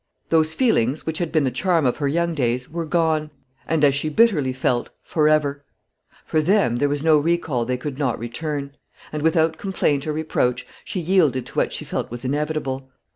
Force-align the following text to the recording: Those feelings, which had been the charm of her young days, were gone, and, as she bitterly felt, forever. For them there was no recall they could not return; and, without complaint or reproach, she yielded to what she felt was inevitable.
Those 0.29 0.55
feelings, 0.55 1.05
which 1.05 1.19
had 1.19 1.31
been 1.31 1.43
the 1.43 1.51
charm 1.51 1.85
of 1.85 1.97
her 1.97 2.07
young 2.07 2.33
days, 2.33 2.67
were 2.67 2.87
gone, 2.87 3.29
and, 3.67 3.83
as 3.83 3.93
she 3.93 4.09
bitterly 4.09 4.51
felt, 4.51 4.89
forever. 5.03 5.63
For 6.25 6.41
them 6.41 6.77
there 6.77 6.89
was 6.89 7.03
no 7.03 7.19
recall 7.19 7.65
they 7.65 7.77
could 7.77 7.99
not 7.99 8.17
return; 8.17 8.71
and, 9.13 9.21
without 9.21 9.59
complaint 9.59 10.07
or 10.07 10.13
reproach, 10.13 10.65
she 10.83 10.99
yielded 10.99 11.45
to 11.45 11.53
what 11.53 11.71
she 11.71 11.85
felt 11.85 12.09
was 12.09 12.25
inevitable. 12.25 12.89